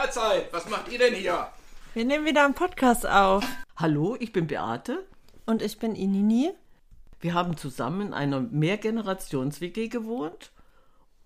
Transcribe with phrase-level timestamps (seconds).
[0.00, 1.48] Mahlzeit, was macht ihr denn hier?
[1.92, 3.44] Wir nehmen wieder einen Podcast auf.
[3.76, 5.04] Hallo, ich bin Beate.
[5.44, 6.52] Und ich bin Inini.
[7.20, 10.52] Wir haben zusammen in einer Mehrgenerations-WG gewohnt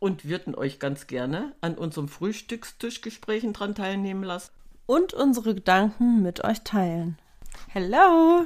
[0.01, 4.51] und würden euch ganz gerne an unserem Frühstückstischgesprächen dran teilnehmen lassen.
[4.87, 7.17] Und unsere Gedanken mit euch teilen.
[7.69, 8.45] Hello!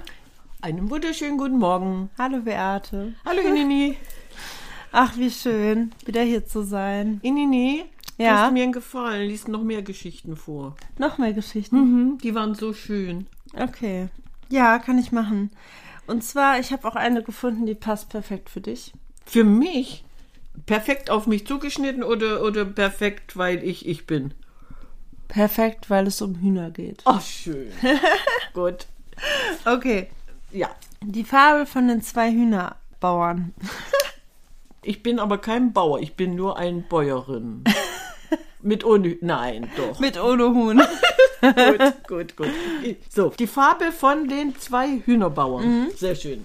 [0.60, 2.10] Einen wunderschönen guten Morgen.
[2.18, 3.14] Hallo Beate.
[3.24, 3.96] Hallo Inini.
[4.92, 7.18] Ach, wie schön, wieder hier zu sein.
[7.22, 7.86] Inini,
[8.18, 8.32] Ja?
[8.32, 10.76] du hast mir einen Gefallen, liest noch mehr Geschichten vor.
[10.98, 11.76] Noch mehr Geschichten?
[11.76, 13.26] Mhm, die waren so schön.
[13.54, 14.08] Okay.
[14.48, 15.50] Ja, kann ich machen.
[16.06, 18.92] Und zwar, ich habe auch eine gefunden, die passt perfekt für dich.
[19.24, 20.04] Für mich
[20.66, 24.34] perfekt auf mich zugeschnitten oder, oder perfekt, weil ich ich bin?
[25.28, 27.02] Perfekt, weil es um Hühner geht.
[27.04, 27.70] Ach, schön.
[28.54, 28.86] Gut.
[29.64, 30.08] Okay.
[30.50, 30.70] Ja.
[31.02, 33.52] Die Fabel von den zwei Hühnerbauern.
[34.82, 37.64] Ich bin aber kein Bauer, ich bin nur ein Bäuerin.
[38.60, 39.16] Mit ohne.
[39.20, 40.00] Nein, doch.
[40.00, 40.82] Mit ohne Huhn.
[41.40, 42.48] gut, gut, gut.
[43.08, 45.88] So, die Fabel von den zwei Hühnerbauern.
[45.96, 46.44] Sehr schön.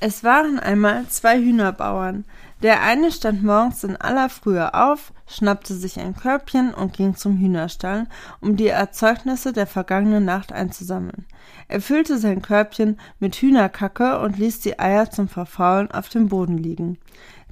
[0.00, 2.24] Es waren einmal zwei Hühnerbauern.
[2.62, 7.38] Der eine stand morgens in aller Frühe auf, schnappte sich ein Körbchen und ging zum
[7.38, 8.06] Hühnerstall,
[8.40, 11.26] um die Erzeugnisse der vergangenen Nacht einzusammeln.
[11.68, 16.58] Er füllte sein Körbchen mit Hühnerkacke und ließ die Eier zum Verfaulen auf dem Boden
[16.58, 16.98] liegen.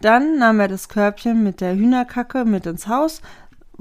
[0.01, 3.23] Dann nahm er das Körbchen mit der Hühnerkacke mit ins Haus,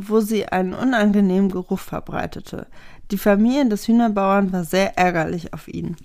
[0.09, 2.67] wo sie einen unangenehmen Geruch verbreitete.
[3.11, 5.97] Die Familie des Hühnerbauern war sehr ärgerlich auf ihn.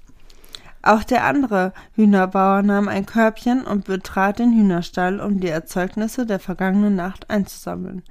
[0.82, 6.38] Auch der andere Hühnerbauer nahm ein Körbchen und betrat den Hühnerstall, um die Erzeugnisse der
[6.38, 8.02] vergangenen Nacht einzusammeln.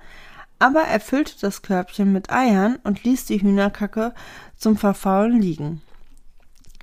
[0.60, 4.14] Aber er füllte das Körbchen mit Eiern und ließ die Hühnerkacke
[4.58, 5.82] zum Verfaulen liegen.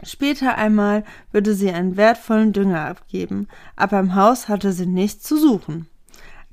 [0.03, 5.37] Später einmal würde sie einen wertvollen Dünger abgeben, aber im Haus hatte sie nichts zu
[5.37, 5.87] suchen.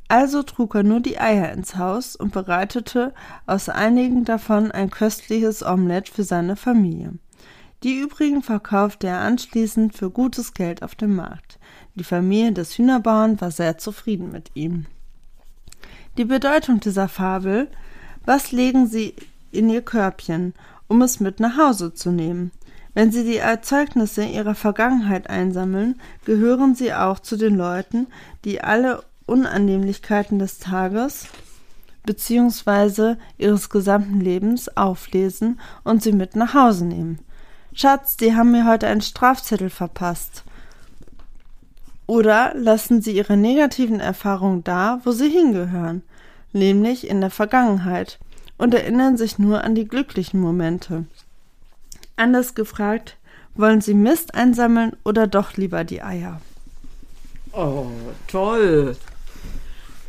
[0.09, 3.13] Also trug er nur die Eier ins Haus und bereitete
[3.45, 7.13] aus einigen davon ein köstliches Omelett für seine Familie.
[7.83, 11.59] Die übrigen verkaufte er anschließend für gutes Geld auf dem Markt.
[11.93, 14.87] Die Familie des Hühnerbauern war sehr zufrieden mit ihm.
[16.17, 17.69] Die Bedeutung dieser Fabel
[18.25, 19.15] Was legen Sie
[19.51, 20.55] in Ihr Körbchen,
[20.87, 22.51] um es mit nach Hause zu nehmen?
[22.95, 28.07] Wenn Sie die Erzeugnisse Ihrer Vergangenheit einsammeln, gehören Sie auch zu den Leuten,
[28.43, 31.27] die alle Unannehmlichkeiten des Tages
[32.03, 37.19] beziehungsweise ihres gesamten Lebens auflesen und sie mit nach Hause nehmen.
[37.73, 40.43] Schatz, die haben mir heute einen Strafzettel verpasst.
[42.07, 46.01] Oder lassen Sie Ihre negativen Erfahrungen da, wo sie hingehören,
[46.53, 48.17] nämlich in der Vergangenheit,
[48.57, 51.05] und erinnern sich nur an die glücklichen Momente.
[52.15, 53.17] Anders gefragt,
[53.53, 56.41] wollen Sie Mist einsammeln oder doch lieber die Eier?
[57.53, 57.85] Oh,
[58.27, 58.97] toll.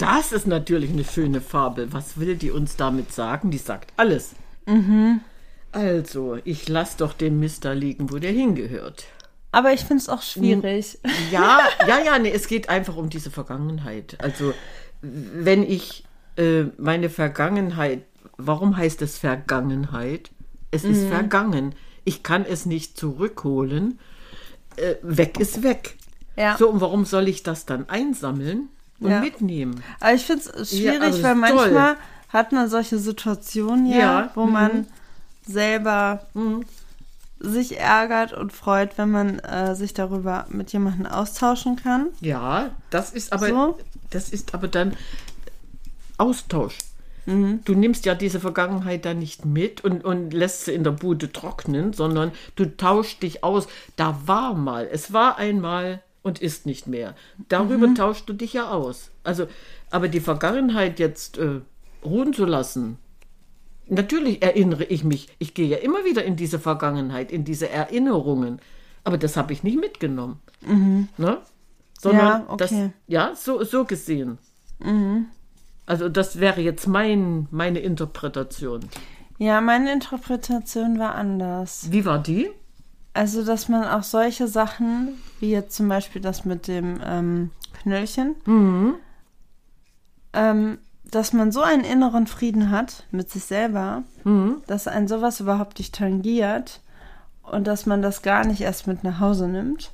[0.01, 1.93] Das ist natürlich eine schöne Fabel.
[1.93, 3.51] Was will die uns damit sagen?
[3.51, 4.35] Die sagt alles.
[5.73, 9.05] Also, ich lass doch den Mist da liegen, wo der hingehört.
[9.53, 10.99] Aber ich finde es auch schwierig.
[11.31, 14.17] Ja, ja, ja, nee, es geht einfach um diese Vergangenheit.
[14.23, 14.55] Also,
[15.03, 16.05] wenn ich
[16.37, 18.05] äh, meine Vergangenheit,
[18.39, 20.31] warum heißt es Vergangenheit?
[20.71, 21.75] Es ist vergangen.
[22.05, 23.99] Ich kann es nicht zurückholen.
[24.77, 25.99] Äh, weg ist weg.
[26.37, 26.57] Ja.
[26.57, 29.21] So, und warum soll ich das dann einsammeln und Ja.
[29.21, 29.83] mitnehmen?
[30.01, 31.41] Aber ich finde es Ja, schwierig, also weil toll.
[31.57, 31.97] manchmal
[32.29, 34.53] hat man solche Situationen ja, Ja, wo mhm.
[34.53, 34.87] man
[35.47, 36.27] selber
[37.41, 42.09] sich ärgert und freut, wenn man äh, sich darüber mit jemandem austauschen kann.
[42.21, 43.79] Ja, das ist aber, So?
[44.11, 44.95] das ist aber dann
[46.19, 46.77] Austausch.
[47.27, 47.61] Mhm.
[47.65, 51.33] Du nimmst ja diese Vergangenheit dann nicht mit und, und lässt sie in der Bude
[51.33, 53.69] trocknen, sondern du tauschst dich aus.
[53.97, 57.15] Da war mal, es war einmal und ist nicht mehr.
[57.49, 57.95] Darüber Mhm.
[57.95, 59.11] tauschst du dich ja aus.
[59.25, 59.47] Also,
[59.91, 61.61] aber die Vergangenheit jetzt äh,
[62.05, 62.99] ruhen zu lassen,
[63.89, 65.29] natürlich erinnere ich mich.
[65.39, 68.61] Ich gehe ja immer wieder in diese Vergangenheit, in diese Erinnerungen.
[69.05, 70.41] Aber das habe ich nicht mitgenommen.
[71.17, 71.39] Ne?
[71.99, 72.49] Sondern Mhm.
[72.49, 72.83] Ja, das, okay.
[72.85, 72.93] Mhm.
[73.07, 74.39] ja, so, so gesehen.
[75.87, 78.81] Also das wäre jetzt mein, meine Interpretation.
[79.39, 81.89] Ja, meine Interpretation war anders.
[81.91, 82.51] Wie war die?
[83.13, 87.51] Also, dass man auch solche Sachen, wie jetzt zum Beispiel das mit dem ähm,
[87.83, 88.37] Knöllchen,
[90.33, 94.05] ähm, dass man so einen inneren Frieden hat mit sich selber,
[94.69, 96.81] dass ein sowas überhaupt nicht tangiert
[97.43, 99.91] und dass man das gar nicht erst mit nach Hause nimmt.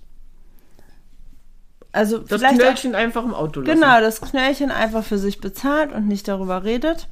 [1.93, 3.81] Also Das vielleicht auch, Knöllchen einfach im Auto lassen.
[3.81, 7.09] genau das Knöllchen einfach für sich bezahlt und nicht darüber redet.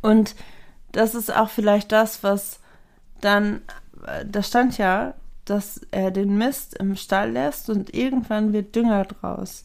[0.00, 0.34] Und
[0.90, 2.58] das ist auch vielleicht das, was
[3.20, 3.60] dann,
[4.26, 5.14] da stand ja,
[5.44, 9.64] dass er den Mist im Stall lässt und irgendwann wird Dünger draus.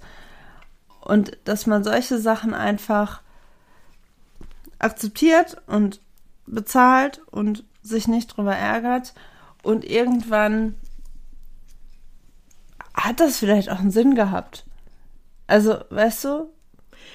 [1.01, 3.21] Und dass man solche Sachen einfach
[4.79, 6.01] akzeptiert und
[6.45, 9.13] bezahlt und sich nicht drüber ärgert.
[9.63, 10.75] Und irgendwann
[12.93, 14.65] hat das vielleicht auch einen Sinn gehabt.
[15.45, 16.49] Also, weißt du,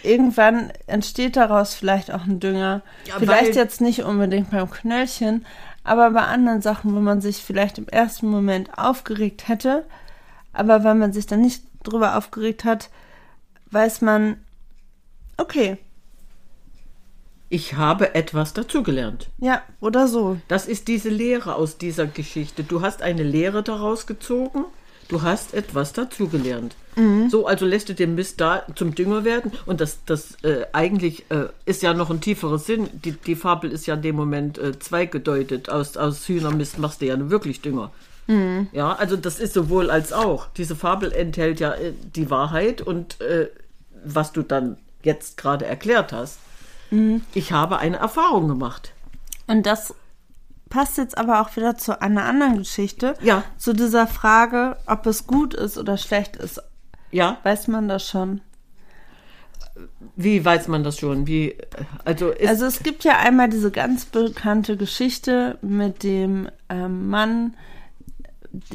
[0.02, 2.82] irgendwann entsteht daraus vielleicht auch ein Dünger.
[3.06, 5.44] Ja, vielleicht jetzt nicht unbedingt beim Knöllchen,
[5.84, 9.84] aber bei anderen Sachen, wo man sich vielleicht im ersten Moment aufgeregt hätte,
[10.52, 12.90] aber weil man sich dann nicht drüber aufgeregt hat,
[13.70, 14.36] weiß man,
[15.36, 15.78] okay,
[17.48, 19.28] Ich habe etwas dazugelernt.
[19.38, 20.38] ja, oder so.
[20.48, 22.64] Das ist diese Lehre aus dieser Geschichte.
[22.64, 24.64] Du hast eine Lehre daraus gezogen,
[25.12, 26.74] du hast etwas dazugelernt.
[27.30, 29.52] So, also lässt du den Mist da zum Dünger werden.
[29.66, 32.88] Und das, das äh, eigentlich äh, ist ja noch ein tieferer Sinn.
[32.92, 35.70] Die, die Fabel ist ja in dem Moment äh, zweigedeutet.
[35.70, 37.90] Aus, aus Hühnermist machst du ja wirklich Dünger.
[38.72, 40.46] Ja, also das ist sowohl als auch.
[40.56, 43.48] Diese Fabel enthält ja äh, die Wahrheit und äh,
[44.04, 46.38] was du dann jetzt gerade erklärt hast.
[47.34, 48.92] Ich habe eine Erfahrung gemacht.
[49.46, 49.94] Und das
[50.72, 53.14] passt jetzt aber auch wieder zu einer anderen Geschichte.
[53.20, 53.44] Ja.
[53.58, 56.62] Zu dieser Frage, ob es gut ist oder schlecht ist.
[57.10, 58.40] Ja, Weiß man das schon?
[60.16, 61.26] wie weiß man das schon?
[61.26, 61.56] Wie,
[62.04, 67.54] also Also es gibt ja einmal diese ganz bekannte Geschichte mit dem ähm, Mann,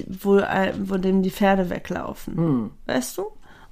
[0.08, 2.72] wo, äh, wo dem die Pferde weglaufen.
[2.88, 3.26] Weißt du?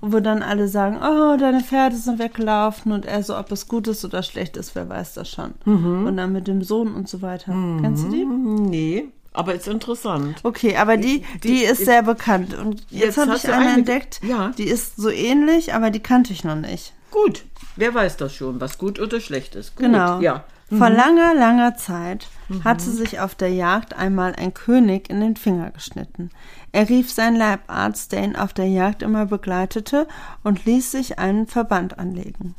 [0.08, 3.88] Wo dann alle sagen, oh, deine Pferde sind weggelaufen und er so, ob es gut
[3.88, 5.54] ist oder schlecht ist, wer weiß das schon.
[5.66, 7.52] Und dann mit dem Sohn und so weiter.
[7.82, 8.26] Kennst du die?
[8.26, 10.38] nee, aber ist interessant.
[10.44, 12.54] Okay, aber die, die, Die- ist sehr bekannt.
[12.54, 14.52] Und jetzt, Jetzt habe ich eine eine- entdeckt, ja.
[14.58, 16.94] die ist so ähnlich, aber die kannte ich noch nicht.
[17.12, 17.44] Gut,
[17.76, 19.76] wer weiß das schon, was gut oder schlecht ist.
[19.76, 20.20] Gut, Genau.
[20.20, 20.44] Ja.
[20.70, 22.28] Vor langer, langer Zeit
[22.64, 26.32] hatte sich auf der Jagd einmal ein König in den Finger geschnitten.
[26.72, 30.08] Er rief seinen Leibarzt, der ihn auf der Jagd immer begleitete,
[30.44, 32.56] und ließ sich einen Verband anlegen.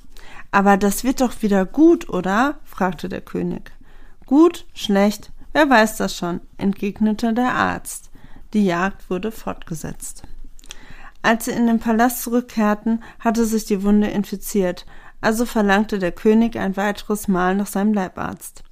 [0.53, 2.59] Aber das wird doch wieder gut, oder?
[2.65, 3.73] fragte der König.
[4.25, 8.11] Gut, schlecht, wer weiß das schon, entgegnete der Arzt.
[8.53, 10.23] Die Jagd wurde fortgesetzt.
[11.23, 14.87] Als sie in den Palast zurückkehrten, hatte sich die Wunde infiziert,
[15.21, 18.63] also verlangte der König ein weiteres Mal nach seinem Leibarzt.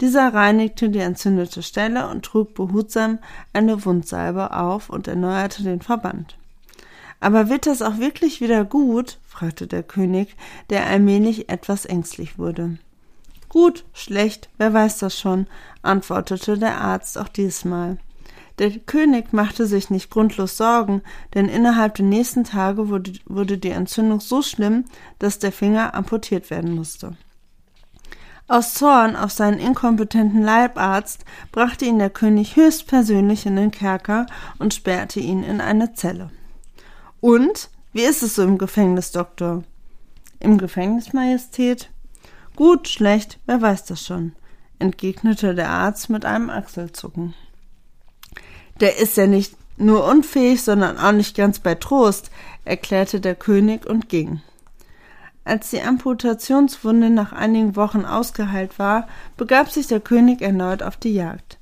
[0.00, 3.18] Dieser reinigte die entzündete Stelle und trug behutsam
[3.52, 6.36] eine Wundsalbe auf und erneuerte den Verband.
[7.20, 9.18] Aber wird das auch wirklich wieder gut?
[9.28, 10.34] fragte der König,
[10.70, 12.78] der allmählich etwas ängstlich wurde.
[13.48, 15.46] Gut, schlecht, wer weiß das schon,
[15.82, 17.98] antwortete der Arzt auch diesmal.
[18.62, 21.02] Der König machte sich nicht grundlos Sorgen,
[21.34, 24.84] denn innerhalb der nächsten Tage wurde, wurde die Entzündung so schlimm,
[25.18, 27.16] dass der Finger amputiert werden musste.
[28.46, 34.26] Aus Zorn auf seinen inkompetenten Leibarzt brachte ihn der König höchstpersönlich in den Kerker
[34.60, 36.30] und sperrte ihn in eine Zelle.
[37.20, 37.68] Und?
[37.92, 39.64] Wie ist es so im Gefängnis, Doktor?
[40.38, 41.90] Im Gefängnis, Majestät?
[42.54, 44.36] Gut, schlecht, wer weiß das schon,
[44.78, 47.34] entgegnete der Arzt mit einem Achselzucken.
[48.82, 52.32] Der ist ja nicht nur unfähig, sondern auch nicht ganz bei Trost,
[52.64, 54.42] erklärte der König und ging.
[55.44, 59.06] Als die Amputationswunde nach einigen Wochen ausgeheilt war,
[59.36, 61.58] begab sich der König erneut auf die Jagd.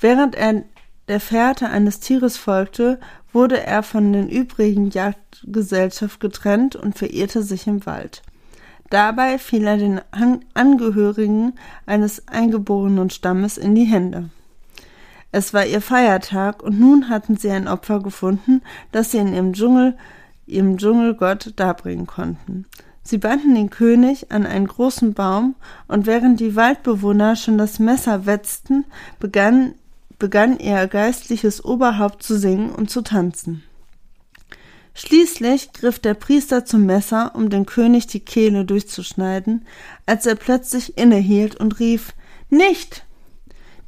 [0.00, 0.64] Während er
[1.06, 2.98] der Fährte eines Tieres folgte,
[3.32, 8.22] wurde er von den übrigen Jagdgesellschaft getrennt und verirrte sich im Wald.
[8.90, 11.54] Dabei fiel er den An Angehörigen
[11.86, 14.30] eines eingeborenen Stammes in die Hände.
[15.36, 19.52] Es war ihr Feiertag und nun hatten sie ein Opfer gefunden, das sie in ihrem
[19.52, 19.94] Dschungel,
[20.46, 22.64] ihrem Dschungelgott darbringen konnten.
[23.02, 25.54] Sie banden den König an einen großen Baum
[25.88, 28.86] und während die Waldbewohner schon das Messer wetzten,
[29.20, 29.74] begann,
[30.18, 33.62] begann ihr geistliches Oberhaupt zu singen und zu tanzen.
[34.94, 39.66] Schließlich griff der Priester zum Messer, um dem König die Kehle durchzuschneiden,
[40.06, 42.14] als er plötzlich innehielt und rief
[42.48, 43.05] Nicht.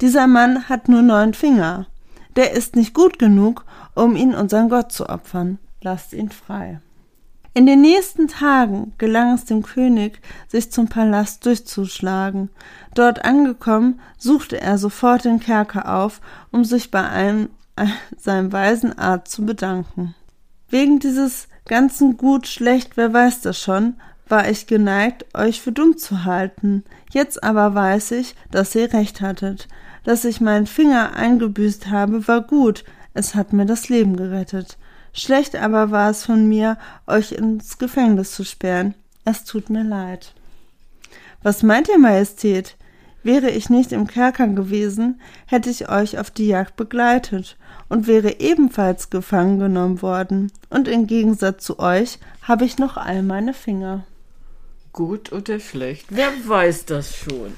[0.01, 1.87] Dieser Mann hat nur neun Finger.
[2.35, 3.65] Der ist nicht gut genug,
[3.95, 5.59] um ihn unseren Gott zu opfern.
[5.81, 6.79] Lasst ihn frei.
[7.53, 12.49] In den nächsten Tagen gelang es dem König, sich zum Palast durchzuschlagen.
[12.93, 17.49] Dort angekommen, suchte er sofort den Kerker auf, um sich bei einem,
[18.17, 20.15] seinem weisen Arzt zu bedanken.
[20.69, 23.95] Wegen dieses ganzen Gut, schlecht, wer weiß das schon,
[24.29, 26.83] war ich geneigt, euch für dumm zu halten.
[27.11, 29.67] Jetzt aber weiß ich, dass ihr recht hattet.
[30.03, 32.83] Dass ich meinen Finger eingebüßt habe, war gut.
[33.13, 34.77] Es hat mir das Leben gerettet.
[35.13, 36.77] Schlecht aber war es von mir,
[37.07, 38.93] euch ins Gefängnis zu sperren.
[39.25, 40.33] Es tut mir leid.
[41.43, 42.75] Was meint ihr, Majestät?
[43.21, 47.57] Wäre ich nicht im Kerker gewesen, hätte ich euch auf die Jagd begleitet
[47.89, 50.51] und wäre ebenfalls gefangen genommen worden.
[50.69, 54.05] Und im Gegensatz zu euch habe ich noch all meine Finger.
[54.93, 56.05] gut oder schlecht?
[56.09, 57.53] Wer weiß das schon?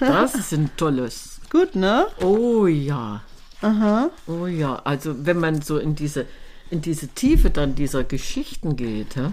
[0.00, 1.33] Das ist ein tolles.
[1.54, 2.08] Gut, ne?
[2.20, 3.22] Oh ja.
[3.62, 4.10] Aha.
[4.26, 4.74] Oh ja.
[4.82, 6.26] Also wenn man so in diese,
[6.68, 9.30] in diese Tiefe dann dieser Geschichten geht, hä?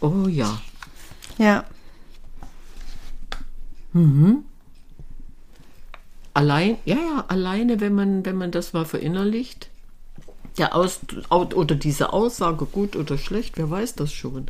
[0.00, 0.60] oh ja.
[1.38, 1.64] Ja.
[6.34, 9.70] Allein, ja, ja, alleine, wenn man, wenn man das mal verinnerlicht,
[10.58, 14.48] der Aus, oder diese Aussage, gut oder schlecht, wer weiß das schon.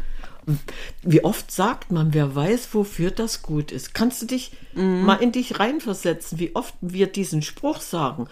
[1.02, 3.94] Wie oft sagt man, wer weiß, wofür das gut ist?
[3.94, 8.28] Kannst du dich mal in dich reinversetzen, wie oft wir diesen Spruch sagen?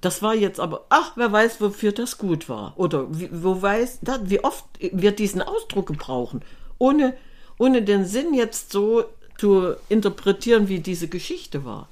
[0.00, 2.74] Das war jetzt aber, ach, wer weiß, wofür das gut war.
[2.76, 6.42] Oder wie, wo weiß, wie oft wir diesen Ausdruck gebrauchen,
[6.78, 7.16] ohne,
[7.58, 9.04] ohne den Sinn jetzt so
[9.38, 11.88] zu interpretieren, wie diese Geschichte war.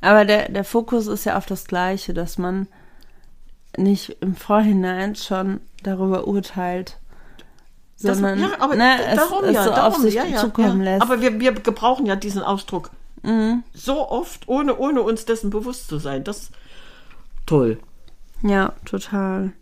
[0.00, 2.66] Aber der, der Fokus ist ja auf das Gleiche, dass man
[3.76, 6.98] nicht im Vorhinein schon darüber urteilt,
[8.08, 10.78] Das- sondern ja, aber ne, darum es ja, so darum, auf sich ja, ja, zukommen
[10.82, 10.92] ja.
[10.92, 11.02] lässt.
[11.02, 12.90] Aber wir, wir gebrauchen ja diesen Ausdruck
[13.72, 16.24] so oft, ohne, ohne uns dessen bewusst zu sein.
[16.24, 16.50] Das
[17.46, 17.78] toll.
[18.42, 19.52] ja, total.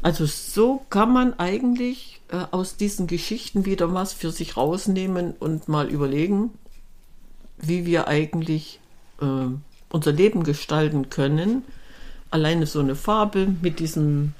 [0.00, 5.68] Also so kann man eigentlich äh, aus diesen Geschichten wieder was für sich rausnehmen und
[5.68, 6.50] mal überlegen,
[7.58, 8.80] wie wir eigentlich
[9.20, 9.26] äh,
[9.90, 11.62] unser Leben gestalten können.
[12.30, 14.32] Alleine so eine Fabel mit diesem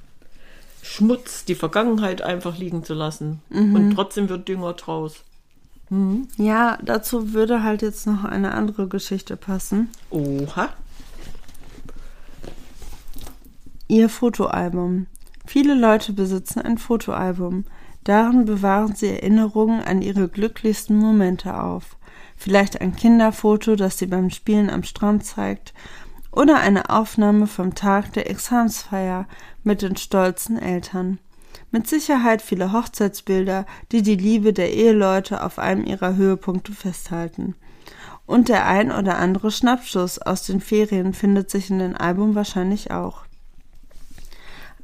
[0.83, 3.41] Schmutz, die Vergangenheit einfach liegen zu lassen.
[3.51, 5.23] Und trotzdem wird Dünger draus.
[6.37, 9.91] Ja, dazu würde halt jetzt noch eine andere Geschichte passen.
[10.11, 10.71] Oha.
[13.89, 15.07] Ihr Fotoalbum.
[15.47, 17.65] Viele Leute besitzen ein Fotoalbum.
[18.05, 21.97] Darin bewahren sie Erinnerungen an ihre glücklichsten Momente auf.
[22.37, 25.75] Vielleicht ein Kinderfoto, das sie beim Spielen am Strand zeigt,
[26.33, 29.27] oder eine Aufnahme vom Tag der Examsfeier
[29.65, 31.19] mit den stolzen Eltern.
[31.71, 37.55] Mit Sicherheit viele Hochzeitsbilder, die die Liebe der Eheleute auf einem ihrer Höhepunkte festhalten.
[38.27, 42.91] Und der ein oder andere Schnappschuss aus den Ferien findet sich in dem Album wahrscheinlich
[42.91, 43.25] auch.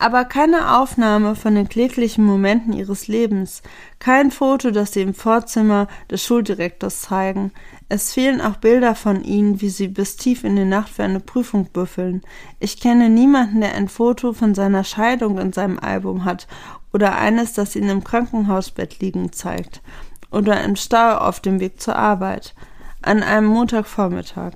[0.00, 3.62] Aber keine Aufnahme von den kläglichen Momenten ihres Lebens,
[3.98, 7.50] kein Foto, das sie im Vorzimmer des Schuldirektors zeigen.
[7.88, 11.18] Es fehlen auch Bilder von ihnen, wie sie bis tief in die Nacht für eine
[11.18, 12.22] Prüfung büffeln.
[12.60, 16.46] Ich kenne niemanden, der ein Foto von seiner Scheidung in seinem Album hat
[16.92, 19.82] oder eines, das ihn im Krankenhausbett liegen zeigt
[20.30, 22.54] oder im Stau auf dem Weg zur Arbeit
[23.02, 24.52] an einem Montagvormittag.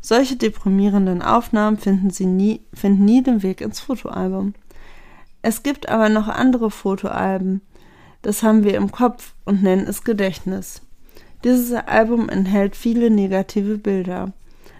[0.00, 4.54] Solche deprimierenden Aufnahmen finden sie nie, finden nie den Weg ins Fotoalbum.
[5.48, 7.60] Es gibt aber noch andere Fotoalben.
[8.20, 10.82] Das haben wir im Kopf und nennen es Gedächtnis.
[11.44, 14.32] Dieses Album enthält viele negative Bilder.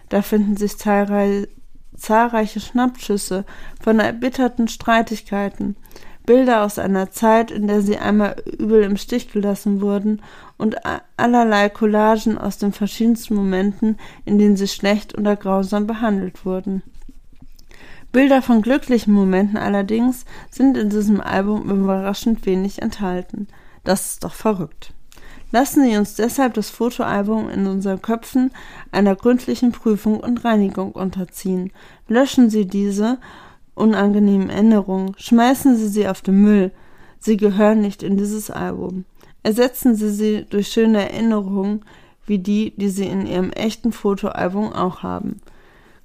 [0.09, 1.47] Da finden sich zahlrei
[1.95, 3.45] zahlreiche Schnappschüsse
[3.81, 5.77] von erbitterten Streitigkeiten,
[6.25, 10.21] Bilder aus einer Zeit, in der sie einmal übel im Stich gelassen wurden
[10.57, 10.75] und
[11.15, 16.83] allerlei Collagen aus den verschiedensten Momenten, in denen sie schlecht oder grausam behandelt wurden.
[18.11, 23.47] Bilder von glücklichen Momenten allerdings sind in diesem Album überraschend wenig enthalten.
[23.83, 24.93] Das ist doch verrückt.
[25.51, 28.51] Lassen Sie uns deshalb das Fotoalbum in unseren Köpfen
[28.91, 31.71] einer gründlichen Prüfung und Reinigung unterziehen.
[32.07, 33.17] Löschen Sie diese
[33.75, 36.71] unangenehmen Erinnerungen, schmeißen Sie sie auf den Müll.
[37.19, 39.05] Sie gehören nicht in dieses Album.
[39.43, 41.85] Ersetzen Sie sie durch schöne Erinnerungen,
[42.25, 45.39] wie die, die Sie in Ihrem echten Fotoalbum auch haben.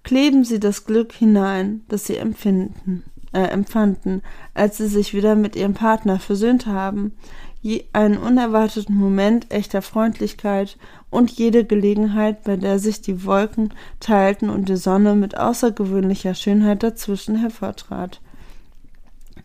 [0.02, 4.22] Kleben Sie das Glück hinein, das Sie empfinden, äh, empfanden,
[4.54, 7.12] als Sie sich wieder mit Ihrem Partner versöhnt haben,
[7.60, 10.76] je einen unerwarteten Moment echter Freundlichkeit
[11.10, 16.82] und jede Gelegenheit, bei der sich die Wolken teilten und die Sonne mit außergewöhnlicher Schönheit
[16.82, 18.20] dazwischen hervortrat.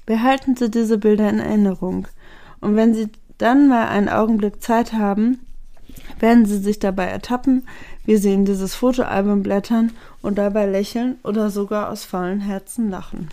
[0.08, 2.08] Behalten Sie diese Bilder in Erinnerung,
[2.60, 5.40] und wenn Sie dann mal einen Augenblick Zeit haben,
[6.20, 7.68] werden Sie sich dabei ertappen,
[8.08, 9.92] wie Sie in dieses Fotoalbum blättern
[10.24, 13.30] und dabei lächeln oder sogar aus faulen Herzen lachen.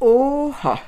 [0.00, 0.78] Oha.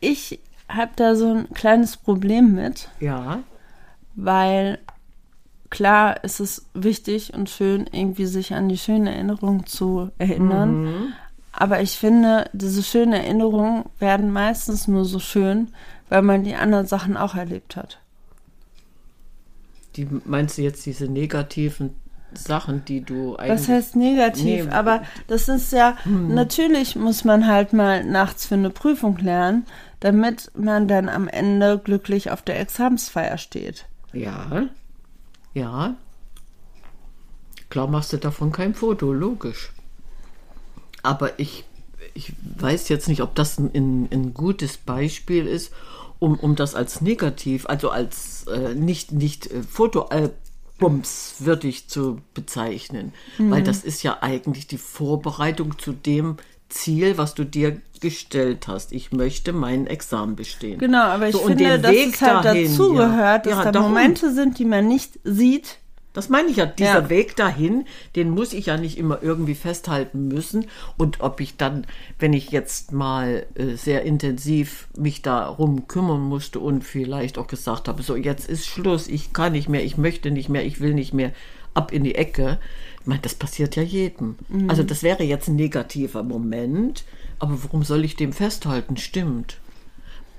[0.00, 3.40] Ich habe da so ein kleines Problem mit, Ja.
[4.16, 4.78] weil
[5.70, 11.14] klar ist es wichtig und schön, irgendwie sich an die schönen Erinnerungen zu erinnern.
[11.52, 15.68] Aber ich finde, diese schönen Erinnerungen werden meistens nur so schön,
[16.10, 17.98] weil man die anderen Sachen auch erlebt hat.
[19.96, 21.94] Die meinst du jetzt diese negativen
[22.36, 23.60] Sachen, die du eigentlich.
[23.60, 24.66] Was heißt negativ?
[24.66, 24.70] Nee.
[24.70, 29.66] Aber das ist ja, natürlich muss man halt mal nachts für eine Prüfung lernen,
[30.00, 33.86] damit man dann am Ende glücklich auf der Examensfeier steht.
[34.12, 34.66] Ja.
[35.52, 35.94] Ja.
[37.70, 39.72] Klar machst du davon kein Foto, logisch.
[41.02, 41.64] Aber ich,
[42.14, 45.72] ich weiß jetzt nicht, ob das ein, ein gutes Beispiel ist,
[46.18, 53.14] um, um das als negativ, also als äh, nicht, nicht äh, Fotoalbumswürdig zu bezeichnen.
[53.38, 53.50] Mhm.
[53.50, 56.36] Weil das ist ja eigentlich die Vorbereitung zu dem
[56.68, 58.92] Ziel, was du dir gestellt hast.
[58.92, 60.78] Ich möchte mein Examen bestehen.
[60.78, 64.32] Genau, aber ich so, finde, dass Weg es halt dahin, dazugehört, dass ja, da Momente
[64.32, 65.78] sind, die man nicht sieht,
[66.14, 67.10] das meine ich ja, dieser ja.
[67.10, 67.84] Weg dahin,
[68.16, 70.66] den muss ich ja nicht immer irgendwie festhalten müssen.
[70.96, 71.86] Und ob ich dann,
[72.20, 77.88] wenn ich jetzt mal äh, sehr intensiv mich darum kümmern musste und vielleicht auch gesagt
[77.88, 80.94] habe, so jetzt ist Schluss, ich kann nicht mehr, ich möchte nicht mehr, ich will
[80.94, 81.32] nicht mehr,
[81.74, 82.58] ab in die Ecke.
[83.00, 84.36] Ich meine, das passiert ja jedem.
[84.48, 84.70] Mhm.
[84.70, 87.04] Also das wäre jetzt ein negativer Moment,
[87.40, 88.96] aber warum soll ich dem festhalten?
[88.96, 89.58] Stimmt.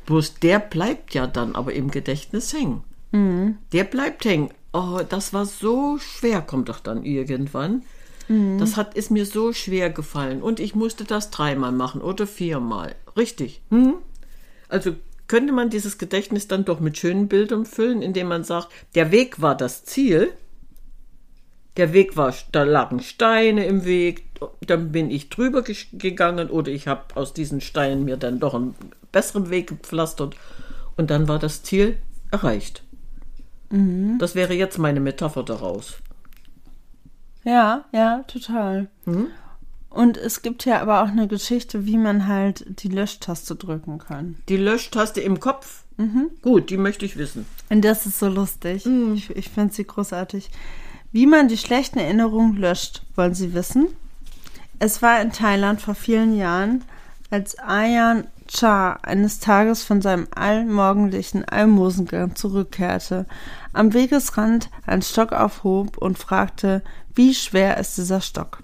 [0.06, 2.84] Bloß der bleibt ja dann aber im Gedächtnis hängen.
[3.12, 3.58] Mhm.
[3.74, 7.84] Der bleibt hängen oh, das war so schwer, kommt doch dann irgendwann.
[8.28, 8.58] Mhm.
[8.60, 10.42] Das hat, ist mir so schwer gefallen.
[10.42, 12.96] Und ich musste das dreimal machen oder viermal.
[13.16, 13.62] Richtig.
[13.70, 13.96] Hm?
[14.68, 14.96] Also
[15.28, 19.42] könnte man dieses Gedächtnis dann doch mit schönen Bildern füllen, indem man sagt, der Weg
[19.42, 20.32] war das Ziel.
[21.78, 24.24] Der Weg war, da lagen Steine im Weg,
[24.62, 28.76] dann bin ich drüber gegangen oder ich habe aus diesen Steinen mir dann doch einen
[29.12, 30.36] besseren Weg gepflastert
[30.96, 31.98] und dann war das Ziel
[32.32, 32.85] erreicht.
[33.70, 34.18] Mhm.
[34.20, 35.96] Das wäre jetzt meine Metapher daraus.
[37.44, 38.88] Ja, ja, total.
[39.06, 39.28] Mhm.
[39.90, 44.36] Und es gibt ja aber auch eine Geschichte, wie man halt die Löschtaste drücken kann.
[44.50, 45.84] Die Löschtaste im Kopf?
[45.98, 46.32] Mhm.
[46.42, 47.46] Gut, die möchte ich wissen.
[47.70, 48.86] Und das ist so lustig.
[48.86, 49.14] Mhm.
[49.14, 50.50] Ich, ich finde sie großartig.
[51.12, 53.88] Wie man die schlechten Erinnerungen löscht, wollen Sie wissen?
[54.80, 56.84] Es war in Thailand vor vielen Jahren,
[57.30, 63.26] als Ayan Cha eines Tages von seinem allmorgendlichen Almosengang zurückkehrte,
[63.74, 66.84] am Wegesrand einen Stock aufhob und fragte,
[67.16, 68.60] wie schwer ist dieser Stock?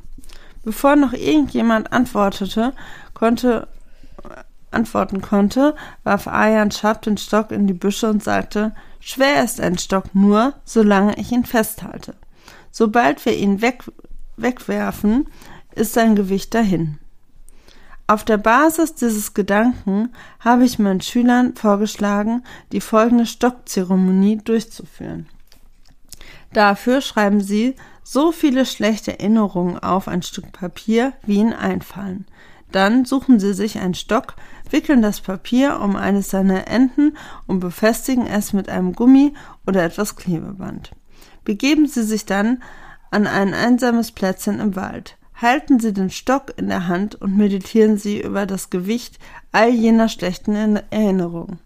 [0.64, 2.74] Bevor noch irgendjemand antwortete,
[3.14, 3.68] konnte,
[4.70, 9.80] antworten konnte, warf Ayan Chap den Stock in die Büsche und sagte, schwer ist ein
[9.80, 12.14] Stock nur, solange ich ihn festhalte.
[12.72, 13.84] Sobald wir ihn weg,
[14.38, 15.28] wegwerfen,
[15.74, 17.00] ist sein Gewicht dahin.
[18.12, 20.10] Auf der Basis dieses Gedanken
[20.42, 22.44] habe ich meinen Schülern vorgeschlagen,
[22.74, 25.30] die folgende Stockzeremonie durchzuführen.
[26.52, 32.26] Dafür schreiben sie so viele schlechte Erinnerungen auf ein Stück Papier, wie ihnen einfallen.
[32.74, 34.36] Dann suchen sie sich einen Stock,
[34.70, 37.16] wickeln das Papier um eines seiner Enden
[37.48, 40.92] und befestigen es mit einem Gummi oder etwas Klebeband.
[41.46, 42.62] Begeben sie sich dann
[43.10, 45.16] an ein einsames Plätzchen im Wald.
[45.42, 49.18] Halten Sie den Stock in der Hand und meditieren Sie über das Gewicht
[49.52, 50.54] all jener schlechten
[50.92, 51.60] Erinnerungen.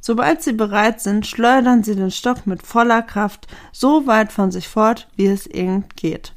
[0.00, 4.66] Sobald Sie bereit sind, schleudern Sie den Stock mit voller Kraft so weit von sich
[4.66, 6.34] fort, wie es irgend geht.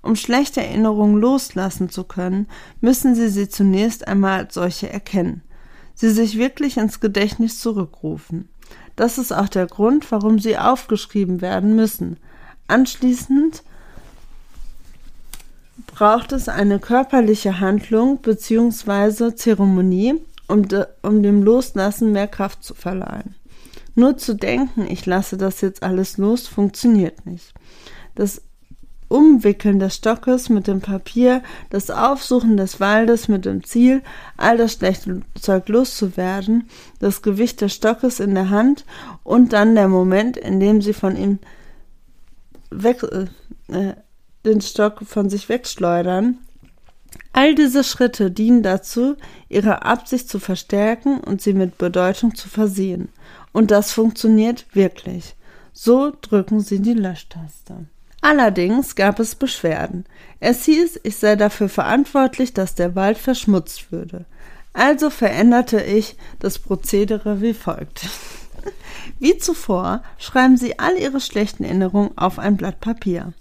[0.00, 2.48] Um schlechte Erinnerungen loslassen zu können,
[2.80, 5.42] müssen Sie sie zunächst einmal als solche erkennen.
[5.94, 8.48] Sie sich wirklich ins Gedächtnis zurückrufen.
[8.96, 12.16] Das ist auch der Grund, warum sie aufgeschrieben werden müssen.
[12.68, 13.62] Anschließend
[15.86, 19.34] braucht es eine körperliche Handlung bzw.
[19.34, 20.14] Zeremonie,
[20.48, 23.34] um, de, um dem Loslassen mehr Kraft zu verleihen.
[23.94, 27.52] Nur zu denken, ich lasse das jetzt alles los, funktioniert nicht.
[28.14, 28.42] Das
[29.08, 34.02] Umwickeln des Stockes mit dem Papier, das Aufsuchen des Waldes mit dem Ziel,
[34.38, 36.68] all das schlechte Zeug loszuwerden,
[36.98, 38.86] das Gewicht des Stockes in der Hand
[39.22, 41.38] und dann der Moment, in dem sie von ihm
[42.70, 43.02] weg,
[43.68, 43.92] äh,
[44.44, 46.38] den Stock von sich wegschleudern.
[47.32, 49.16] All diese Schritte dienen dazu,
[49.48, 53.08] ihre Absicht zu verstärken und sie mit Bedeutung zu versehen.
[53.52, 55.34] Und das funktioniert wirklich.
[55.72, 57.86] So drücken sie die Löschtaste.
[58.20, 60.04] Allerdings gab es Beschwerden.
[60.38, 64.26] Es hieß, ich sei dafür verantwortlich, dass der Wald verschmutzt würde.
[64.72, 68.08] Also veränderte ich das Prozedere wie folgt.
[69.18, 73.32] Wie zuvor schreiben Sie all Ihre schlechten Erinnerungen auf ein Blatt Papier.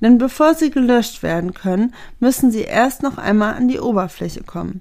[0.00, 4.80] Denn bevor sie gelöscht werden können, müssen sie erst noch einmal an die Oberfläche kommen.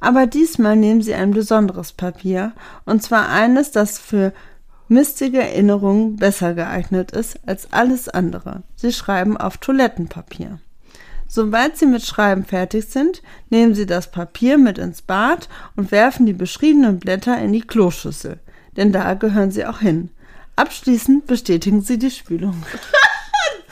[0.00, 2.52] Aber diesmal nehmen sie ein besonderes Papier,
[2.84, 4.32] und zwar eines, das für
[4.88, 8.62] mistige Erinnerungen besser geeignet ist als alles andere.
[8.76, 10.58] Sie schreiben auf Toilettenpapier.
[11.28, 16.24] Sobald Sie mit Schreiben fertig sind, nehmen Sie das Papier mit ins Bad und werfen
[16.24, 18.38] die beschriebenen Blätter in die Kloschüssel,
[18.76, 20.10] denn da gehören sie auch hin.
[20.54, 22.62] Abschließend bestätigen Sie die Spülung.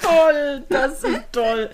[0.04, 1.70] toll, das ist toll.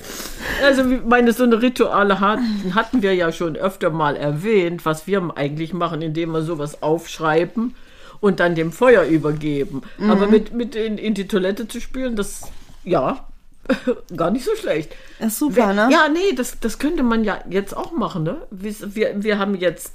[0.62, 5.32] Also meine so eine Rituale hatten, hatten wir ja schon öfter mal erwähnt, was wir
[5.36, 7.74] eigentlich machen, indem wir sowas aufschreiben
[8.20, 9.82] und dann dem Feuer übergeben.
[9.98, 10.10] Mhm.
[10.10, 12.50] Aber mit, mit in, in die Toilette zu spülen, das
[12.84, 13.26] ja,
[14.16, 14.94] Gar nicht so schlecht.
[15.18, 15.88] Ist super, ne?
[15.90, 18.42] Ja, nee, das, das könnte man ja jetzt auch machen, ne?
[18.50, 19.94] Wir, wir, wir haben jetzt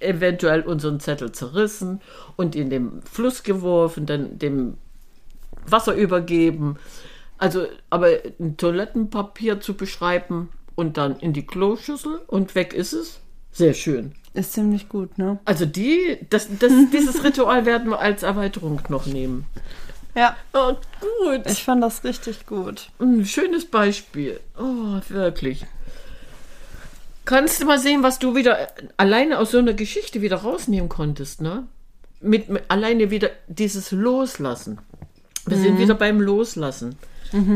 [0.00, 2.00] eventuell unseren Zettel zerrissen
[2.36, 4.74] und in den Fluss geworfen, dann dem
[5.66, 6.76] Wasser übergeben.
[7.38, 13.20] Also, aber ein Toilettenpapier zu beschreiben und dann in die Kloschüssel und weg ist es.
[13.52, 14.12] Sehr schön.
[14.34, 15.38] Ist ziemlich gut, ne?
[15.44, 19.46] Also die, das, das, dieses Ritual werden wir als Erweiterung noch nehmen.
[20.14, 20.36] Ja.
[20.52, 21.46] Oh, gut.
[21.46, 22.90] Ich fand das richtig gut.
[23.00, 24.40] Ein schönes Beispiel.
[24.58, 25.64] Oh, wirklich.
[27.24, 28.66] Kannst du mal sehen, was du wieder äh,
[28.96, 31.66] alleine aus so einer Geschichte wieder rausnehmen konntest, ne?
[32.20, 34.78] Mit, mit alleine wieder dieses Loslassen.
[35.46, 36.96] Wir sind wieder beim Loslassen.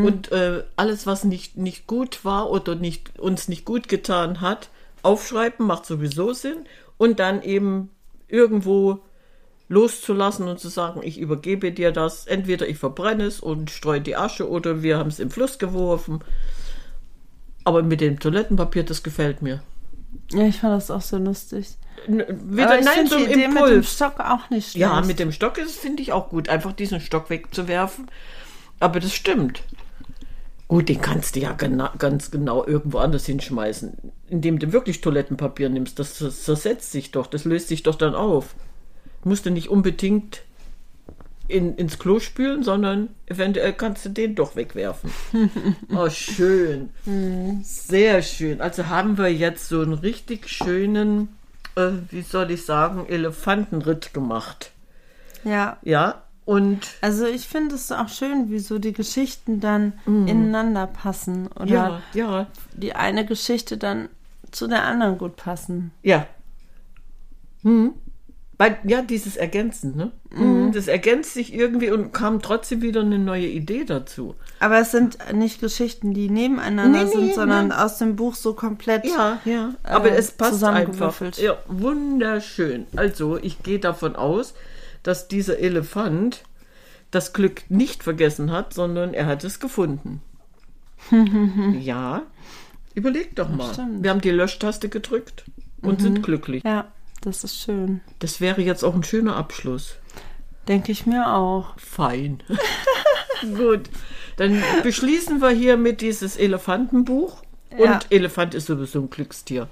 [0.04, 4.70] Und äh, alles, was nicht, nicht gut war oder nicht, uns nicht gut getan hat,
[5.02, 6.66] aufschreiben, macht sowieso Sinn.
[6.96, 7.90] Und dann eben
[8.26, 8.98] irgendwo
[9.68, 12.26] loszulassen und zu sagen, ich übergebe dir das.
[12.26, 16.20] Entweder ich verbrenne es und streue die Asche oder wir haben es im Fluss geworfen.
[17.64, 19.62] Aber mit dem Toilettenpapier, das gefällt mir.
[20.32, 21.68] Ja, ich fand das auch so lustig.
[22.06, 22.24] N-
[22.56, 23.92] Wieder, nein, so ein Idee mit dem Impuls.
[23.94, 24.76] Stock auch nicht schlecht.
[24.80, 28.06] Ja, mit dem Stock ist finde ich auch gut, einfach diesen Stock wegzuwerfen.
[28.80, 29.62] Aber das stimmt.
[30.68, 34.12] Gut, den kannst du ja gena ganz genau irgendwo anders hinschmeißen.
[34.28, 38.54] Indem du wirklich Toilettenpapier nimmst, das, zersetzt sich doch, das löst sich doch dann auf.
[39.24, 40.42] Musst du nicht unbedingt
[41.48, 45.10] in, ins Klo spülen, sondern eventuell kannst du den doch wegwerfen.
[45.96, 46.90] oh, schön.
[47.62, 48.60] Sehr schön.
[48.60, 51.34] Also haben wir jetzt so einen richtig schönen,
[51.76, 54.72] äh, wie soll ich sagen, Elefantenritt gemacht.
[55.44, 55.78] Ja.
[55.82, 61.48] Ja, und Also ich finde es auch schön, wie so die Geschichten dann ineinander passen.
[61.48, 61.70] Oder Mhm.
[61.72, 64.08] ja, ja, die eine Geschichte dann
[64.50, 65.90] zu der anderen gut passen.
[66.02, 66.26] ja.
[67.62, 67.92] Hm.
[68.60, 70.10] Weil, ja, dieses Ergänzen, ne?
[70.30, 70.72] Mhm.
[70.72, 74.34] Das ergänzt sich irgendwie und kam trotzdem wieder eine neue Idee dazu.
[74.58, 77.78] Aber es sind nicht Geschichten, die nebeneinander Nee, nee, sind, sondern nein.
[77.78, 79.04] aus dem Buch so komplett.
[79.04, 79.74] Ja, ja.
[79.84, 80.70] Aber äh, es passt einfach.
[80.72, 81.38] zusammengewürfelt.
[81.38, 82.86] Ja, wunderschön.
[82.96, 84.54] Also, ich gehe davon aus,
[85.02, 86.42] dass dieser Elefant
[87.10, 90.20] das Glück nicht vergessen hat, sondern er hat es gefunden.
[91.80, 92.22] ja.
[92.94, 93.72] Überleg doch mal.
[93.76, 94.02] Mhm.
[94.02, 95.44] Wir haben die Löschtaste gedrückt
[95.82, 96.64] und sind glücklich.
[96.64, 96.88] Ja,
[97.20, 98.00] das ist schön.
[98.18, 99.94] Das wäre jetzt auch ein schöner Abschluss.
[100.66, 101.78] Denke ich mir auch.
[101.78, 102.42] Fein.
[103.56, 103.88] Gut.
[104.36, 107.42] Dann beschließen wir hier mit dieses Elefantenbuch.
[107.70, 108.00] Und Ja.
[108.10, 109.68] Elefant ist sowieso ein Glückstier.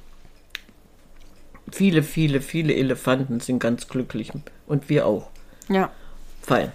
[1.71, 4.33] Viele, viele, viele Elefanten sind ganz glücklich.
[4.67, 5.29] Und wir auch.
[5.69, 5.91] Ja.
[6.43, 6.73] Fein.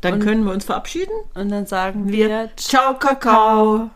[0.00, 1.12] Dann können wir uns verabschieden.
[1.34, 3.90] Und dann sagen wir Ciao, Kakao.